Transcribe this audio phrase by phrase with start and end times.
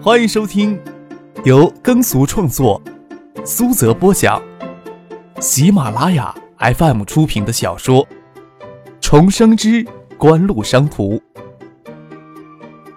[0.00, 0.80] 欢迎收听
[1.44, 2.80] 由耕俗创作、
[3.44, 4.40] 苏泽播讲、
[5.40, 8.06] 喜马拉雅 FM 出品的小说
[9.00, 9.84] 《重生之
[10.16, 11.14] 官路商途》，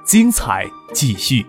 [0.05, 1.43] 精彩继续，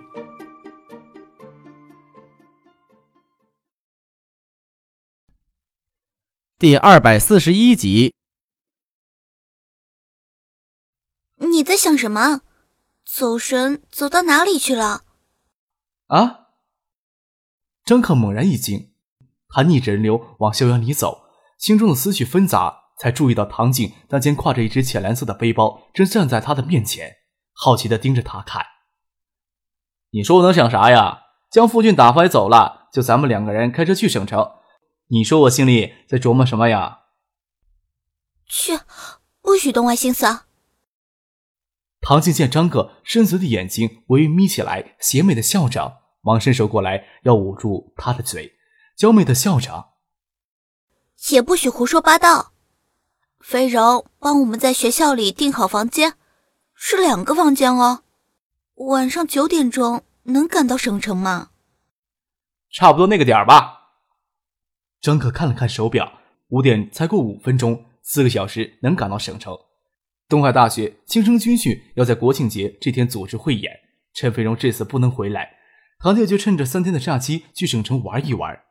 [6.58, 8.14] 第二百四十一集。
[11.36, 12.40] 你在想什么？
[13.04, 15.02] 走神走到哪里去了？
[16.12, 16.48] 啊！
[17.84, 18.92] 张克猛然一惊，
[19.48, 21.24] 他逆着人流往校园里走，
[21.58, 27.16] 心中的思绪纷杂，才注意到唐静那肩挎着一只浅蓝色的背包，正站在他的面前，
[27.52, 28.62] 好奇的盯着他看。
[30.10, 31.20] 你说我能想啥呀？
[31.50, 34.52] 将傅俊打发走了，就咱们两个人开车去省城。
[35.08, 37.00] 你说我心里在琢磨什么呀？
[38.46, 38.78] 去，
[39.40, 40.26] 不许动歪心思。
[42.00, 48.54] 唐静见张哥深邃的眼睛微微眯起来，邪魅的笑着，忙伸手过来要捂住他的嘴，
[48.96, 49.90] 娇媚的笑着。
[51.30, 52.52] 也不许胡说八道。
[53.40, 56.14] 飞柔，帮我们在学校里订好房间，
[56.74, 58.04] 是两个房间哦。
[58.76, 61.50] 晚上九点钟能赶到省城吗？
[62.70, 63.80] 差不多那个点儿吧。
[65.00, 69.58] 张可看了看手表，五点才过五分钟，四个小时能赶到省城。
[70.28, 73.72] 东海大学新生军训要在国庆节这天组织汇演，
[74.14, 75.50] 陈飞荣这次不能回来，
[76.02, 78.64] 唐姐就趁着三天的假期去省城玩一玩。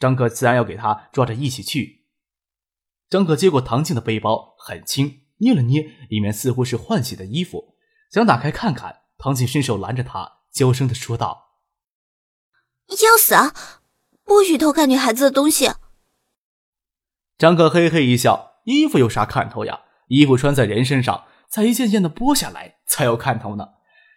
[0.00, 2.06] 张可自然要给他抓着一起去。
[3.08, 7.76] 张可接过唐静的背包，很轻，捏了捏，里面似乎是换洗的衣服，
[8.10, 9.02] 想打开看看。
[9.16, 11.58] 唐静伸手拦着他，娇声的说道
[12.90, 13.54] ：“要死啊！
[14.24, 15.70] 不许偷看女孩子的东西。”
[17.38, 23.68] 张可嘿嘿一笑：“衣服有啥看头呀？”衣服穿在人身上，再一件件的剥下来，才有看头呢。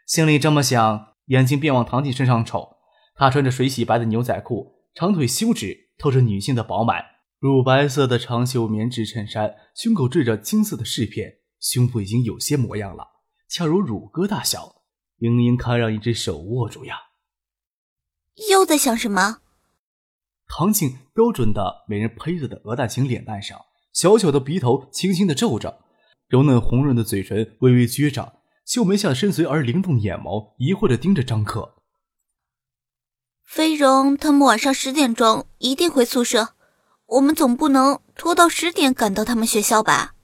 [0.08, 2.78] 心里这么想，眼睛便往唐静身上瞅。
[3.16, 7.04] 她穿着水洗白的牛仔裤，长腿修直，透着女性的饱满。
[7.40, 13.06] 乳白色的长袖棉质衬衫，胸口缀着金色的饰片，胸部已经有些模样了，
[13.50, 14.84] 恰如乳鸽大小，
[15.20, 16.96] 盈盈堪让一只手握住呀。
[18.50, 19.40] 又在想什么？
[20.48, 23.60] 唐静标准的美人胚子的鹅蛋型脸蛋上，
[23.94, 25.82] 小小的鼻头轻轻的皱着。
[26.28, 28.35] 柔嫩红润的嘴唇微微撅着，
[28.66, 31.76] 秀眉下深邃而灵动的眼眸疑惑的盯着张克。
[33.44, 36.56] 飞荣他们晚上十点钟一定回宿舍，
[37.06, 40.16] 我们总不能拖到十点赶到他们学校吧？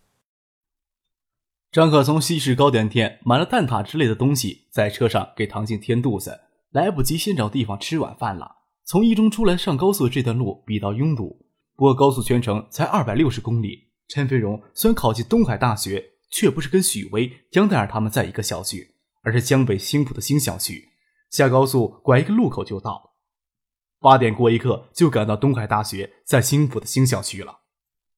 [1.72, 6.42] 张克从西式糕点店买了蛋挞之类的东西，在车上给唐静填肚子，
[6.72, 8.58] 来不及先找地方吃晚饭了。
[8.84, 11.46] 从一中出来上高速这段路比较拥堵，
[11.78, 13.92] 不过高速全程才二百六十公里。
[14.08, 20.90] 陈飞荣虽然考进东海大学，却不是跟许巍、江黛儿他们在一个校区，而是江北新浦的新校区。
[21.30, 23.14] 下高速拐一个路口就到，
[24.00, 27.60] 八点过一刻就赶到东海大学在新浦的新校区了。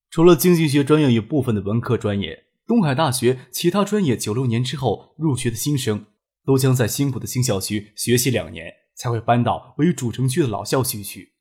[0.09, 6.05] 除了经济学专业与部分的文科专业，东海大学其他专业九六年之后入学的新生，
[6.45, 11.33] 都将在新浦的新校区学习两年，才会搬到位于主城区的老校区去。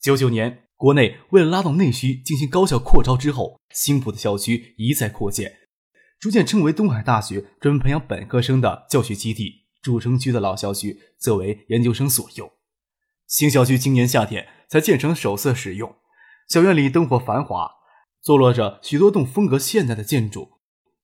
[0.00, 0.60] 九九年。
[0.76, 5.50] 国内为了拉动内需进行高校扩招之后，新浦的校区一再扩建，
[6.24, 9.66] 逐渐成为东海大学专门培养本科生的教学基地。
[9.82, 12.50] 主城区的老校区则为研究生所用。
[13.26, 15.96] 新校区今年夏天才建成首次使用，
[16.48, 17.70] 校园里灯火繁华，
[18.22, 20.52] 坐落着许多栋风格现代的建筑。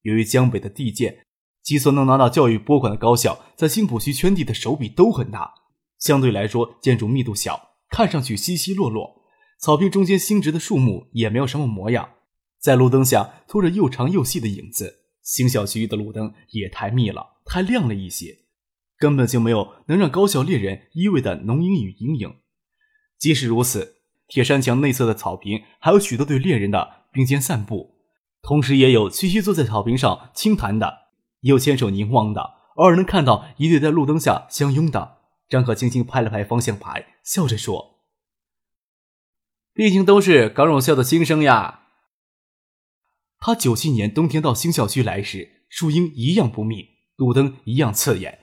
[0.01, 1.27] 由于江北的地建，
[1.63, 5.53] 几所能拿到教育拨款的高校在新浦区圈地的手笔都很大，
[5.99, 9.23] 相对来说建筑密度小，看上去稀稀落落。
[9.59, 12.09] 草坪中间新植的树木也没有什么模样，
[12.59, 15.00] 在路灯下拖着又长又细的影子。
[15.23, 18.39] 新校区的路灯也太密了，太亮了一些，
[18.99, 22.37] 根本就没有能让高校猎人依偎的浓荫与阴影。
[23.19, 23.97] 即使如此，
[24.29, 27.97] 铁山墙内侧的草坪还有许多对猎人的并肩散步，
[28.43, 31.09] 同时也有屈膝坐在草坪上轻谈的，
[31.41, 32.41] 也有牵手凝望的，
[32.77, 35.19] 偶尔能看到一对在路灯下相拥的。
[35.49, 37.99] 张可轻轻拍了拍方向盘，笑着说。
[39.75, 41.89] 毕竟都是港荣校的新生呀。
[43.41, 48.39] 他九七年冬天到新校区来时，树荫一样不密，路灯一样刺眼。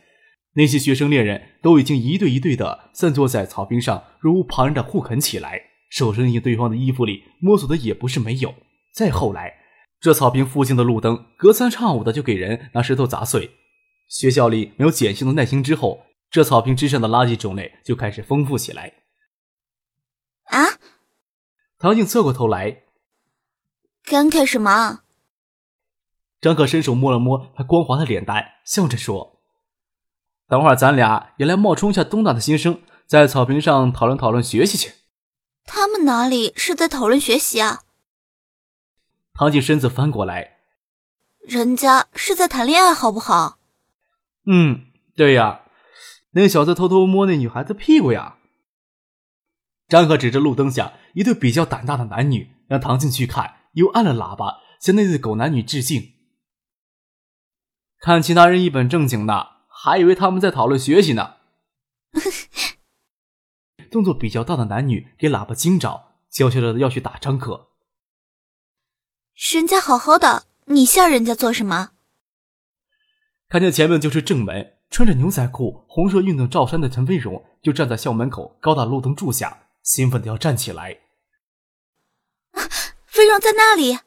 [0.54, 5.62] 那些学生恋人都已经一对一对的散坐在草坪上，若无旁人的互啃起来，
[5.92, 8.56] 手伸进对方的衣服里摸索的也不是没有。
[8.92, 9.54] 再后来，
[10.00, 13.52] 这草坪附近的路灯隔三差五的就给人拿石头砸碎。
[14.10, 18.94] 学校里没有碱性的耐心之后，这草坪之上的垃圾种类就开始丰富起来。
[20.46, 20.80] 啊！
[21.78, 22.84] 唐静侧过头来，
[24.10, 25.02] 感慨什么？
[26.40, 29.42] 张可伸手摸了摸他光滑的脸蛋，笑着说
[30.48, 34.94] ：“等会儿咱俩也来冒充一下东大的新生，在草坪上讨论讨论学习去。
[35.66, 37.82] 他们哪里是在讨论学习啊？
[39.34, 40.60] 唐静身子翻过来，
[41.42, 43.60] 人家是在谈恋爱，好不好？
[44.46, 44.86] 嗯，
[45.18, 45.64] 对呀，
[46.32, 48.38] 那小子偷偷摸那女孩子屁股呀。
[49.90, 56.14] 张可指着路灯下一对比较胆大的男女，让唐静去看，又按了喇叭，向那对狗男女致敬。
[58.00, 61.38] 看其他人一本正经的，还以为他们在讨论学习呢。
[63.90, 67.70] 动作比较大的男女给喇叭惊着，悄悄的要去打张可。
[69.54, 71.92] 人家好好的，你吓人家做什么？
[73.48, 81.00] 看见前面就是正门，穿着牛仔裤、红色运动罩衫的陈飞荣就站在校门口高大路灯柱下，兴奋的要站起来。
[83.18, 83.98] 飞荣在那里，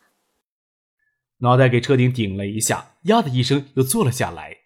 [1.38, 4.58] 脑袋给车顶顶了一下，呀的一声又坐了下来。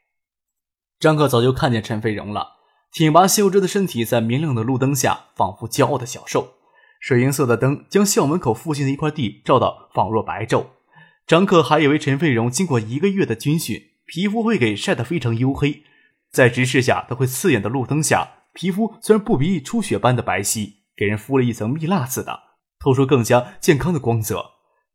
[1.00, 2.56] 张克早就看见陈飞荣了。
[2.93, 6.56] 挺拔秀直的身体在明亮的路灯下，仿佛骄傲的小兽。
[7.00, 10.67] 水银色的灯将校门口附近的一块地照得仿若白昼。
[11.26, 15.85] 张克还以为陈飞荣经过一个月的军训，皮肤会给晒得非常黝黑，
[16.31, 22.43] 在直视下都会刺眼的路灯下，皮肤虽然不比初雪般的白皙，给人敷了一层蜜蜡似的，
[22.84, 24.44] 透出更加健康的光泽。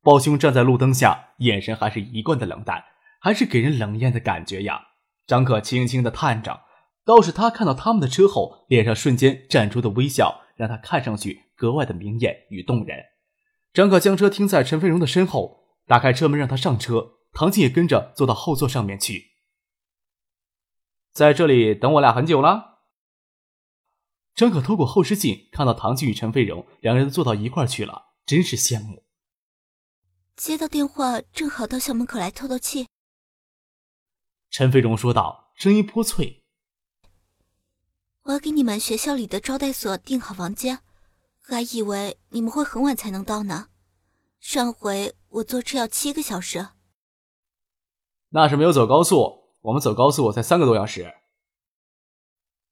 [0.03, 2.83] 抱胸站在路灯下，眼神还是一贯的冷淡，
[3.19, 4.80] 还是给人冷艳的感觉呀。
[5.25, 6.62] 张克轻轻的叹着。
[7.03, 13.00] 倒是他看到他们的车后，脸上瞬间绽出的微笑，让他看上去格外的明艳与动人。
[13.74, 19.31] 张可将车停在陈飞荣的身后，打开车门让他上车，唐静也跟着坐到后座上面去。
[21.12, 22.78] 在这里等我俩很久了。
[24.39, 29.03] 张可透过后视镜看到唐静与陈飞荣两人坐到一块去了，真是羡慕。
[30.38, 32.88] 接到电话，正好到校门口来透透气。
[34.50, 36.45] 陈飞荣说道，声音颇脆。
[38.21, 40.80] 我要给你们学校里的招待所订好房间，
[41.41, 43.68] 还以为你们会很晚才能到呢。
[44.39, 46.69] 上回我坐车要七个小时，
[48.30, 51.13] 那是没有走高速，我们走高速才三个多小时。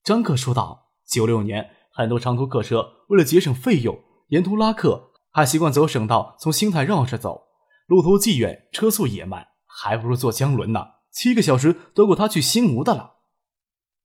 [0.02, 0.87] 张克说道。
[1.09, 7.44] 九六年，很多长途客车为了节省费用，沿途拉客，还习惯走省道，从兴泰绕着走，
[7.88, 10.86] 路途既远，车速也慢，还不如坐江轮呢。
[11.12, 13.15] 七个小时都够他去新吴的了。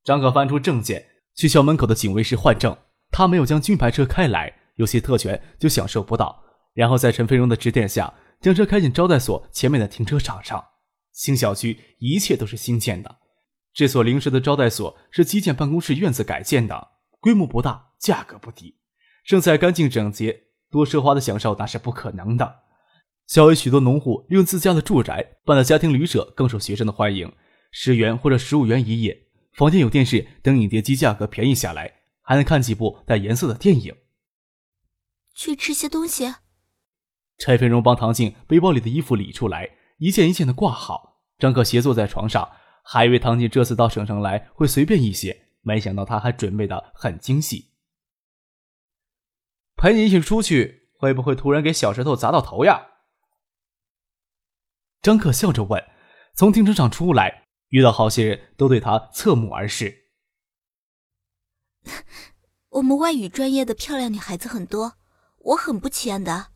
[0.04, 1.10] 张克翻出证件。
[1.34, 2.76] 去校门口的警卫室换证，
[3.10, 6.44] 他没有将军牌车开来，有些特权就享受不到。
[6.75, 10.62] 然后在陈飞荣的指点下，将车开进招待所前面的停车场上。
[11.12, 13.16] 新小区一切都是新建的，
[13.75, 16.89] 这所临时的招待所是基建办公室院子改建的，
[17.21, 18.77] 规模不大，价格不低。
[19.25, 22.61] 胜在干净整洁，多奢华的享受那是不可能的。
[23.27, 27.33] 校园许多农户利用自家的住宅办了家庭旅社更受学生的欢迎，
[27.71, 29.29] 十元或者十五元一夜。
[29.53, 33.95] 房间有电视等影碟机，价格便宜下来，还能看几部带颜色的电影。
[35.35, 36.35] 去吃些东西。
[37.39, 41.21] 柴飞荣帮唐静背包里的衣服理出来，一件一件的挂好。
[41.39, 42.51] 张可斜坐在床上，
[42.82, 47.73] 还以为唐静这次到省城来会随便一些，没想到他还准备的很精细。
[49.76, 52.88] 陪你一起出去，会不会突然给小石头砸到头呀？
[55.00, 55.82] 张可笑着问。
[56.34, 57.43] 从停车场出来。
[57.73, 60.11] 遇到好些人都对他侧目而视。
[62.68, 64.99] 我们外语专业的漂亮女孩子很多，
[65.38, 66.49] 我很不起眼的。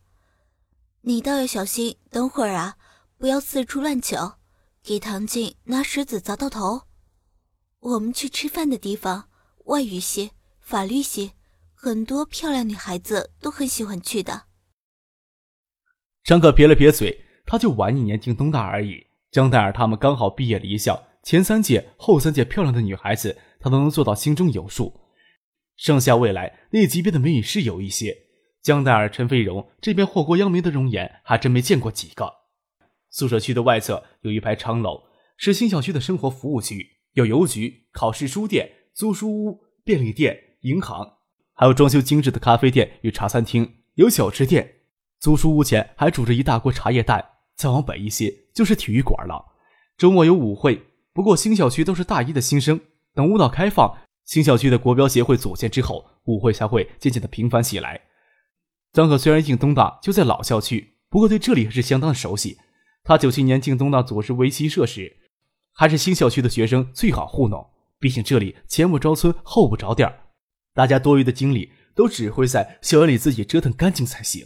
[1.01, 2.77] 你倒要小心，等会儿啊，
[3.17, 4.36] 不要四处乱抢，
[4.87, 6.83] 给唐静拿石子砸到头。
[7.81, 9.27] 我们去吃饭的地方，
[9.65, 11.33] 外语系、法律系，
[11.73, 14.43] 很多漂亮女孩子都很喜欢去的。
[16.23, 19.05] 张可撇了撇嘴，他就晚一年进东大而已。
[19.29, 21.05] 江黛儿他们刚好毕业离校。
[21.21, 25.01] 前三届、后三届漂亮的女孩子，他都能做到心中有数。
[25.75, 28.15] 剩下未来那级别的美女是有一些，
[28.61, 32.36] 江黛儿、陈飞荣这边祸国殃民的容颜还真没见过几个。
[33.09, 35.03] 宿舍区的外侧有一排长楼，
[35.37, 41.17] 是新小区的生活服务区，有邮局、考试书店、租书屋、便利店、银行，
[41.53, 44.75] 还有装修精致的咖啡店与茶餐厅，有小吃店。
[45.19, 47.33] 租书屋前还煮着一大锅茶叶蛋。
[47.57, 49.43] 再往北一些就是体育馆了，
[49.97, 50.79] 周末有舞会。
[51.11, 52.79] 不过新校区都是大一的新生，
[53.15, 57.99] 等舞蹈开放，新校区的国标协会组建之后，舞会才会渐渐的频繁起来。
[58.93, 62.59] 张可虽然进东大就在老校区，不过对这里还是相当的熟悉。
[63.07, 65.15] 他九七年进东大组织围棋社时，
[65.71, 67.65] 还是新校区的学生，最好糊弄。
[67.99, 70.13] 毕竟这里前不着村后不着店
[70.73, 74.45] 大家多余的精力都只会在校园里自己折腾干净才行。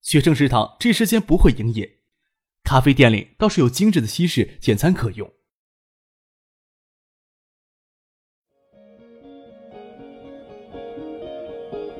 [0.00, 1.98] 学生食堂这时间不会营业，
[2.64, 5.30] 咖啡店里倒是有精致的西式简餐可用。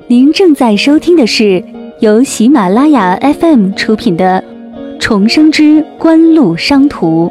[0.07, 1.63] 您正在收听的是
[2.01, 4.52] 由喜马拉雅 FM 出品的。
[5.05, 7.27] 重生之官路商途》。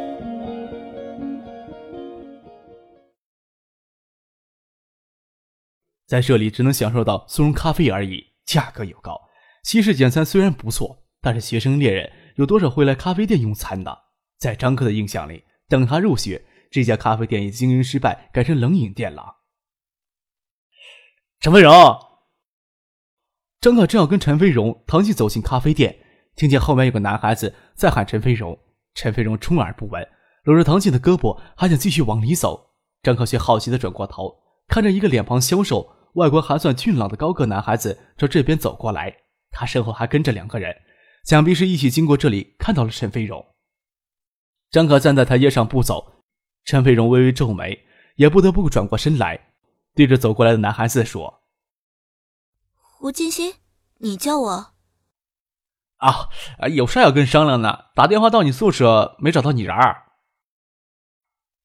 [6.05, 9.19] 在这里只能享受到速溶咖啡而已，价格又高。
[9.63, 14.03] 西式简餐虽然不错，但是学生猎人有多少会来咖啡店用餐的？
[14.37, 19.37] 在张克的印象里，等他入学，这家咖啡店已经营失败，改成冷饮店了。
[21.39, 21.73] 陈飞荣，
[23.59, 26.02] 张克正要跟陈飞荣、唐静走进咖啡店，
[26.35, 28.57] 听见后面有个男孩子在喊陈飞荣。
[28.95, 30.07] 陈飞荣充耳不闻，
[30.43, 32.71] 搂着唐静的胳膊，还想继续往里走。
[33.01, 35.95] 张可却好奇的转过头，看着一个脸庞消瘦。
[36.13, 39.11] 外观还算俊朗的高个男孩子朝这边走过来，
[39.49, 40.75] 他身后还跟着两个人，
[41.23, 43.43] 想必是一起经过这里看到了陈飞荣。
[44.69, 46.21] 张可站在台阶上不走，
[46.65, 47.83] 陈飞荣微微皱眉，
[48.17, 49.53] 也不得不转过身来，
[49.95, 51.41] 对着走过来的男孩子说
[52.77, 53.55] ：“胡金星，
[53.97, 54.72] 你叫我？
[56.03, 56.29] 啊，
[56.69, 60.03] 有事要跟商量呢，打电话到你宿舍没找到你人儿。”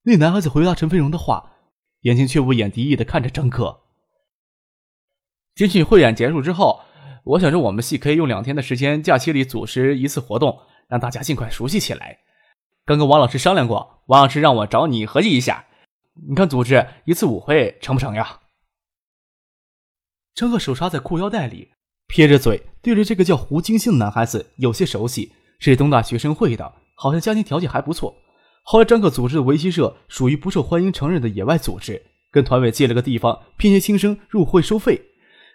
[0.05, 1.53] 那男孩子回答陈飞荣的话，
[2.03, 3.81] 眼睛却不掩敌意的看着张可。
[5.55, 6.81] 军训汇演结束之后，
[7.25, 12.21] 我想着我们系可以用两天的时间，假期里组织一次活动，让大家尽快熟悉起来。
[12.85, 15.67] 刚跟王老师商量过，王老师让我找你合计一下，
[16.29, 18.41] 你看组织一次舞会成不成呀？
[20.33, 21.73] 张克手插在裤腰带里，
[22.09, 28.17] 撇着嘴对着这个叫胡金星的男孩子有些熟悉，是东大学生会的，好像家庭条件还不错。
[28.65, 35.01] 后来张克组织的围棋社属于不受欢迎承认的野外组织，跟团委借了个地方，骗些新生入会收费。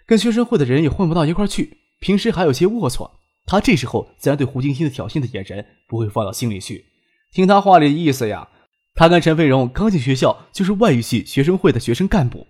[0.06, 3.10] 跟学生会的人也混不到一块去，平时还有些龌龊。
[3.46, 6.86] 他这时候自然对胡金星的挑衅的眼神不会放到心里去。
[7.32, 8.48] 听他话里的意思呀，
[8.94, 12.46] 他跟陈飞荣刚进学校就是外语系学生会的学生干部。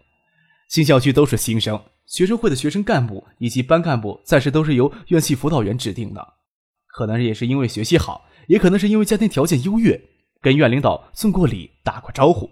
[0.68, 6.34] 新校区都是新生，学生会的学生干部以及班干部暂时都是由院系辅导员指定的。
[6.86, 10.00] 可能也是因为学习好，也可能是因为家庭条件优越，
[10.40, 12.50] 跟院领导送过礼、打过招呼，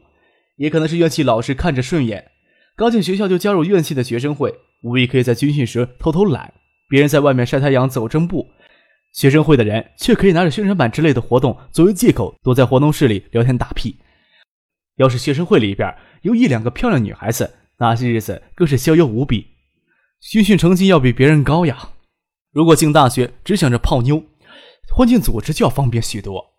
[0.56, 2.32] 也可能是院系老师看着顺眼，
[2.74, 4.52] 刚进学校就加入院系的学生会。
[4.82, 6.52] 无疑可以在军训时偷偷懒，
[6.88, 8.48] 别人在外面晒太阳走正步，
[9.12, 13.96] 学生会的人却可以拿着宣传板之类的活动作为借口，躲在活动室里聊天打屁。
[14.96, 17.48] 要是学生会里边有一两个漂亮女孩子，
[17.82, 19.48] 那些日子更是逍遥无比，
[20.20, 21.90] 军训成绩要比别人高呀。
[22.52, 24.22] 如果进大学只想着泡妞，
[24.94, 26.54] 混进组织就要方便许多。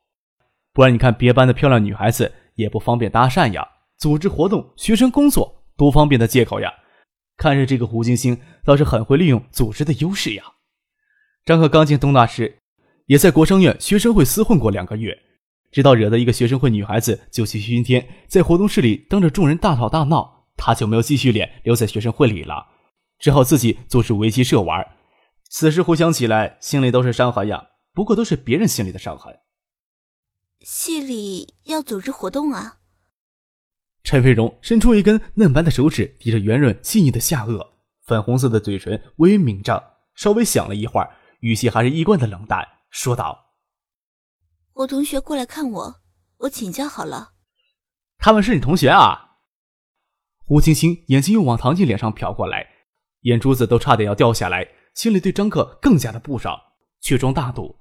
[0.73, 3.65] 不然你看别班的漂亮女孩子也不方便搭讪呀，
[3.97, 6.69] 组织活动、学生工作多方便的借口呀。
[7.37, 10.43] 看着这个胡金星倒是很会利用组织的优势呀。
[11.45, 12.59] 张克刚进东大时，
[13.05, 15.17] 也在国商院学生会厮混过两个月，
[15.71, 22.67] 直到惹得一个学生会女孩子酒气熏天，在活动室里当着众人大吵大闹，他就没有继续脸留在学生会里了，
[23.19, 24.85] 只好自己组织围棋社玩。
[25.49, 27.69] 此时回想起来，心里都是伤痕呀。
[27.93, 29.39] 不过都是别人心里的伤痕。
[30.61, 32.79] 系里要组织活动啊。
[34.03, 37.67] 陈飞荣伸出一根嫩白的手指，抵着圆润细腻的下颚，
[38.01, 43.53] 粉红色的嘴唇微微抿着，稍微想了一会儿，语气还是一贯的冷淡，说道
[44.73, 46.01] ：“我同学过来看我，
[46.37, 47.33] 我请教好了。”
[48.17, 49.32] 他们是你同学啊？
[50.53, 52.67] 吴青青眼睛又往唐静脸上瞟过来，
[53.21, 56.55] 眼珠子都差点要掉下来，心里对张克更加的不爽，
[57.01, 57.77] 却装大度：“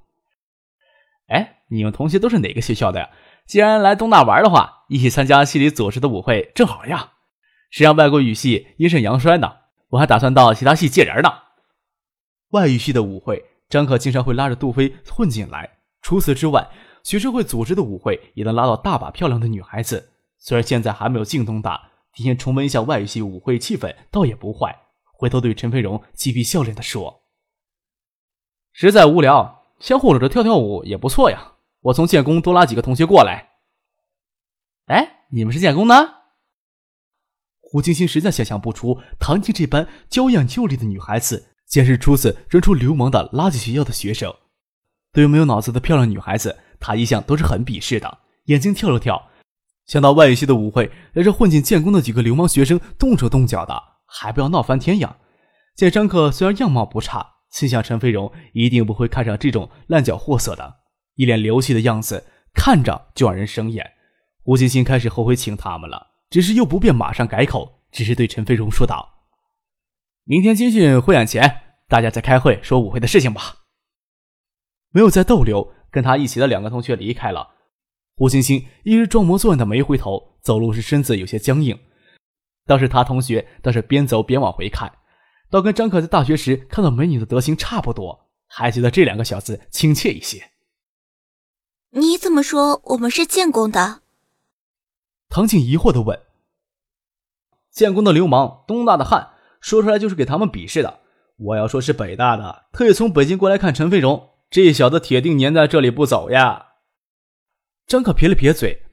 [1.28, 3.10] 哎，你们同学都是哪个学校的呀？”
[3.44, 7.12] 既然来东大玩的话，一起参加系里组织的舞会正好呀。
[7.70, 9.52] 谁让外国语系阴盛阳衰呢？
[9.90, 11.30] 我还打算到其他系借人呢。
[12.52, 15.68] 外语系的舞会，张可经常会拉着杜飞混进来。
[16.00, 16.70] 除此之外，
[17.02, 20.14] 学生会组织的舞会也能拉到大把漂亮的女孩子。
[20.38, 24.76] 虽然现在还没有进东大，提前重温一下外语系舞会气氛倒也不坏。
[25.12, 27.22] 回头对陈飞荣嬉皮笑脸的说
[28.72, 33.50] ：“实在无聊，相互搂着跳跳舞也不错呀。”我从建工多拉几个同学过来。
[34.86, 36.22] 哎，你们是建工的？
[37.60, 44.32] 胡晶晶实在想象不出唐静这般娇艳秀丽的女孩子，竟是初次扔出流氓的垃圾学校的学生。
[45.12, 48.18] 对于没有脑子的漂亮女孩子，她一向都是很鄙视的。
[48.44, 49.30] 眼睛跳了跳，
[49.86, 55.16] 想到外语系的舞会，来这混进建工的几个流氓学生动手动脚的，还不要闹翻天呀？
[55.74, 60.76] 见张克虽然样貌不差，心想陈飞荣一定不会看上这种烂脚货色的。
[61.16, 63.92] 一脸流气的样子，看着就让人生厌。
[64.44, 69.26] 胡欣欣开始后悔请他们了，只是又不便马上改口，只是对陈飞荣说道
[70.24, 73.56] ：“明天军训汇演前，大家再开会说舞会的事情吧。”
[74.90, 77.51] 没有再逗留，跟他一起的两个同学离开了。
[78.22, 81.76] 胡欣欣一直装模作样的没回头，走路时身子有些僵硬。
[82.64, 84.92] 倒是他同学倒是边走边往回看，
[85.50, 90.52] 倒跟张可在大学时看到美女的德行差不多，还觉得这两个小子亲切一些。
[91.90, 94.02] 你怎么说我们是建工的？
[95.28, 96.20] 唐静疑惑的问。
[97.72, 101.00] 建工的流氓，东大的汉，说出来就是给他们鄙视的。
[101.38, 106.68] 我要说是北大的，特意从北京过来看陈飞荣，这小子铁定粘在这里不走呀。
[107.92, 108.86] 张可撇了撇嘴，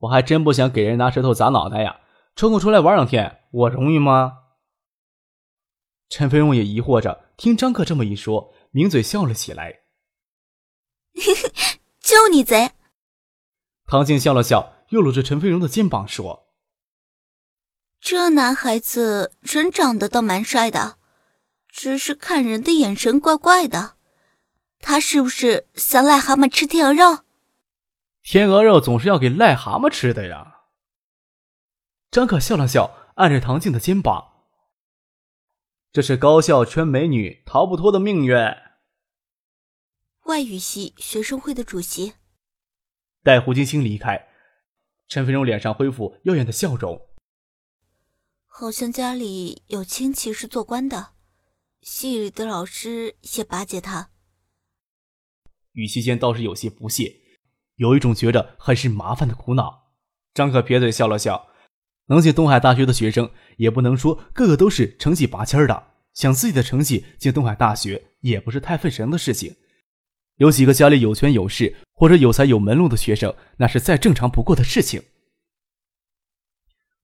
[0.00, 2.02] 我还真不想给人拿石头砸脑袋呀。
[2.36, 4.40] 抽空出来玩两天，我容易吗？
[6.10, 9.84] 陈飞荣也疑惑着，听张克这么一说，抿嘴笑了起来。
[12.00, 12.72] 就你贼！
[13.86, 16.52] 唐静笑了笑，又搂着陈飞荣的肩膀说
[17.98, 20.98] ：“这男孩子人长得倒蛮帅的，
[21.66, 23.96] 只是看人的眼神怪怪的。
[24.82, 27.24] 他是不是想癞蛤蟆吃天鹅肉？
[28.22, 30.58] 天鹅肉总是要给癞蛤蟆吃的呀。”
[32.12, 34.44] 张可笑了笑，按着唐静的肩膀
[35.90, 38.36] ：“这是高校圈美女逃不脱的命运。”
[40.26, 42.14] 外语系学生会的主席。
[43.22, 44.28] 待胡金星离开，
[45.08, 47.00] 陈飞荣脸上恢复耀眼的笑容。
[48.46, 51.14] 好像家里有亲戚是做官的，
[51.80, 54.11] 系里的老师也巴结他。
[55.72, 57.12] 语气间倒是有些不屑，
[57.76, 59.92] 有一种觉得很是麻烦的苦恼。
[60.34, 61.48] 张可撇嘴笑了笑。
[62.06, 65.84] 能进东海大学的学生，也不能说个个都是成绩拔尖的。
[66.12, 69.54] 想自己的成绩进东海大学，也不是太费神的事情。
[70.36, 75.02] 有几个家里有权有势或者有才有门路的学生，那是再正常不过的事情。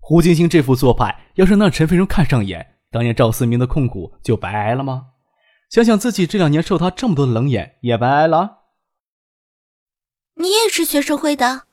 [0.01, 5.07] 胡晶晶这副做派，要是让陈飞荣看上眼，当年赵思明的控股就白挨了吗？
[5.71, 8.58] 想想自己这两年受他这么多的冷眼，也白挨了。
[10.39, 11.67] 你也是学生会的。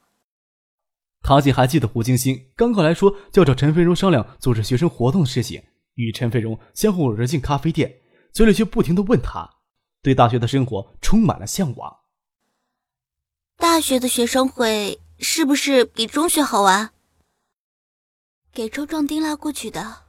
[1.22, 5.64] 唐姐还记得胡晶晶刚过来说要找陈飞荣商量组织学生活动的事情，
[5.96, 8.02] 与陈飞荣相互搂着进咖啡店，
[8.32, 9.50] 嘴里却不停的问他，
[10.02, 12.02] 对大学的生活充满了向往。
[13.58, 16.92] 大学的学生会是不是比中学好玩？
[18.52, 20.04] 给周壮丁拉过去的。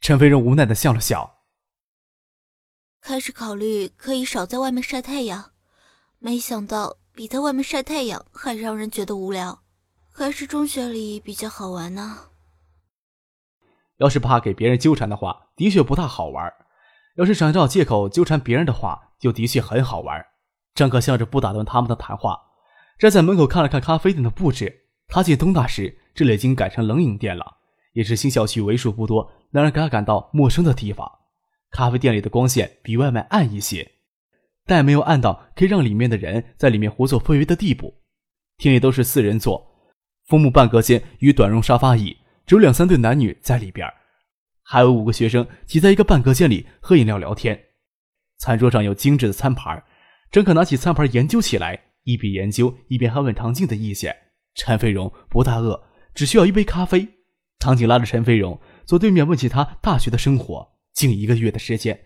[0.00, 1.44] 陈飞荣无奈的笑了笑，
[3.00, 5.52] 开始考虑可以少在外面晒太阳，
[6.18, 9.64] 没想到比在外面晒太阳还让人觉得无聊。
[10.08, 12.16] 还是中学里比较好玩呢。
[13.96, 16.48] 要是怕给别人纠缠的话，的确不大好玩；
[17.16, 20.24] 要是想找借口纠缠别人的话，就的确很好玩。
[20.76, 22.38] 张可笑着不打断他们的谈话，
[23.00, 24.86] 站在门口看了看咖啡店的布置。
[25.08, 27.56] 他进东大时，这里已经改成冷饮店了，
[27.94, 31.18] 也是新校区为数不多能让人感感到陌生的地方。
[31.72, 33.96] 咖啡店里的光线比外面暗一些，
[34.68, 38.02] 但没有暗到可以让里面的人在里面胡作非为的地步。
[38.58, 39.66] 厅里都是四人座。
[40.26, 43.88] 枫木半隔间与短绒沙发椅，只有两三对男女在里边，
[44.62, 47.58] 还有五个学生挤在一个半隔间里喝饮料聊天。
[48.36, 49.82] 餐桌上有精致的餐盘，
[50.30, 54.14] 张可拿起餐盘研究起来，一边研究一边还问唐静的意见。
[54.54, 55.82] 陈飞荣不大饿，
[56.14, 57.08] 只需要一杯咖啡。
[57.58, 60.68] 唐静拉着陈飞荣坐对面问起他大学的生活。
[60.92, 61.98] 近一个月的时间，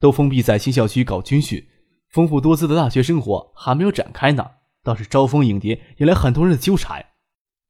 [0.00, 1.62] 都封闭在新校区搞军训，
[2.08, 4.50] 丰富多姿的大学生活还没有展开呢，
[4.82, 7.06] 倒是招蜂引蝶，引来很多人的纠缠。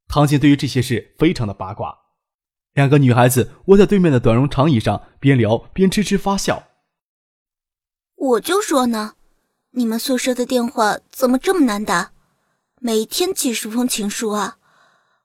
[0.07, 1.99] 唐静对于这些事非常的八卦，
[2.73, 6.63] 两个女孩子窝在对面的短绒长椅上，边聊边痴痴发笑。
[8.15, 9.15] 我就说呢，
[9.73, 12.13] 你们宿舍的电话怎么这么难打？
[12.81, 14.59] 每天几十封情书啊，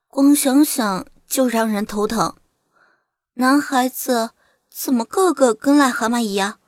[0.07, 2.35] 光想想就让人头疼。
[3.35, 4.31] 男孩子
[4.69, 6.59] 怎么个个跟癞蛤蟆一样？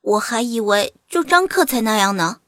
[0.00, 2.40] 我还以为就张克才那样呢。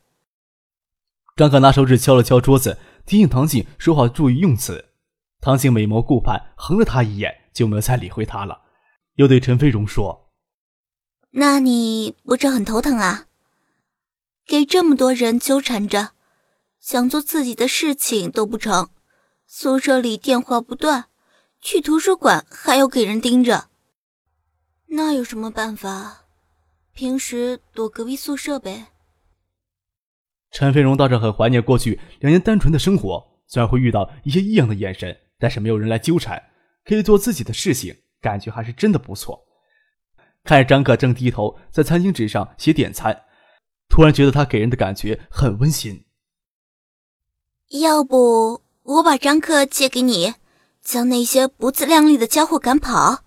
[1.36, 4.90] 张克拿手指敲了敲桌子，提醒唐静说话注意用词。
[5.40, 8.60] 唐静美眸顾盼，横了他一眼，就没有再理会他了。
[9.16, 10.30] 又对陈飞荣说
[11.32, 13.26] ：“那你不是很头疼啊？
[14.46, 16.10] 给这么多人纠缠着，
[16.80, 18.90] 想做自己的事情都不成。
[19.46, 21.06] 宿舍里电话不断，
[21.60, 23.68] 去图书馆还要给人盯着。
[24.86, 26.21] 那有什么办法？
[26.94, 28.88] 平时躲隔壁宿舍呗。”
[30.50, 35.18] 陈飞荣倒是很怀念过去两年单纯的生活，虽然会遇到一些异样的眼神。
[35.38, 36.40] 但是没有人来纠缠，
[36.84, 39.44] 可以做自己的事情，感觉还是真的不错。
[40.44, 43.24] 看着张可正低头在餐巾纸上写点餐，
[43.88, 46.04] 突然觉得他给人的感觉很温馨。
[47.80, 50.34] 要不我把张克借给你，
[50.80, 53.24] 将那些不自量力的家伙赶跑。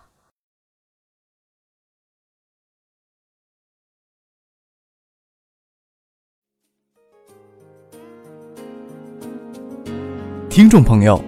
[10.56, 11.22] 听众朋友。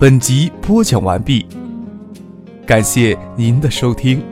[0.00, 1.46] 本集播讲完毕。
[2.66, 4.22] 感谢您的收听。